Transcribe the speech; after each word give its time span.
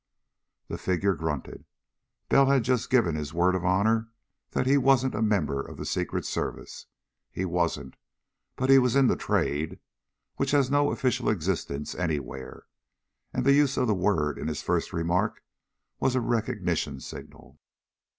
The 0.67 0.79
figure 0.79 1.13
grunted. 1.13 1.63
Bell 2.27 2.47
had 2.47 2.63
just 2.63 2.89
given 2.89 3.13
his 3.13 3.35
word 3.35 3.53
of 3.53 3.63
honor 3.63 4.09
that 4.49 4.65
he 4.65 4.75
wasn't 4.75 5.13
a 5.13 5.21
member 5.21 5.61
of 5.61 5.77
the 5.77 5.85
Secret 5.85 6.25
Service. 6.25 6.87
He 7.29 7.45
wasn't. 7.45 7.95
But 8.55 8.71
he 8.71 8.79
was 8.79 8.95
in 8.95 9.05
the 9.05 9.15
Trade 9.15 9.77
which 10.37 10.49
has 10.57 10.71
no 10.71 10.89
official 10.89 11.29
existence 11.29 11.93
anywhere. 11.93 12.65
And 13.31 13.45
the 13.45 13.53
use 13.53 13.77
of 13.77 13.85
the 13.85 13.93
word 13.93 14.39
in 14.39 14.47
his 14.47 14.63
first 14.63 14.91
remark 14.91 15.43
was 15.99 16.15
a 16.15 16.19
recognition 16.19 16.99
signal. 16.99 17.59